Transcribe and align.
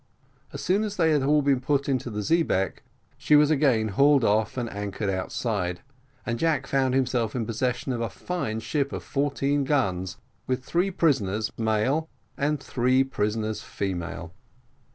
As 0.51 0.61
soon 0.61 0.83
as 0.83 0.97
they 0.97 1.11
had 1.11 1.21
all 1.21 1.43
been 1.43 1.59
put 1.59 1.87
into 1.87 2.09
the 2.09 2.23
xebeque, 2.23 2.81
she 3.19 3.35
was 3.35 3.51
again 3.51 3.89
hauled 3.89 4.23
off 4.23 4.57
and 4.57 4.67
anchored 4.71 5.11
outside, 5.11 5.81
and 6.25 6.39
Jack 6.39 6.65
found 6.65 6.95
himself 6.95 7.35
in 7.35 7.45
possession 7.45 7.93
of 7.93 8.01
a 8.01 8.09
fine 8.09 8.61
ship 8.61 8.91
of 8.93 9.03
fourteen 9.03 9.63
guns, 9.63 10.17
with 10.47 10.63
three 10.65 10.89
prisoners 10.89 11.51
male 11.55 12.09
and 12.35 12.59
three 12.59 13.03
prisoners 13.03 13.61
female. 13.61 14.33